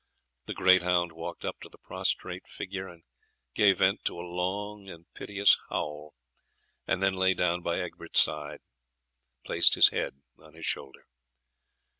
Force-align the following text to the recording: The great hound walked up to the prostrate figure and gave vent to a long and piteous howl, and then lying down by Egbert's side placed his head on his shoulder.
The 0.47 0.55
great 0.55 0.81
hound 0.81 1.11
walked 1.11 1.45
up 1.45 1.59
to 1.59 1.69
the 1.69 1.77
prostrate 1.77 2.47
figure 2.47 2.87
and 2.87 3.03
gave 3.53 3.77
vent 3.77 4.03
to 4.05 4.19
a 4.19 4.25
long 4.27 4.89
and 4.89 5.05
piteous 5.13 5.59
howl, 5.69 6.15
and 6.87 7.03
then 7.03 7.13
lying 7.13 7.35
down 7.37 7.61
by 7.61 7.79
Egbert's 7.81 8.19
side 8.19 8.61
placed 9.43 9.75
his 9.75 9.89
head 9.89 10.23
on 10.39 10.55
his 10.55 10.65
shoulder. 10.65 11.05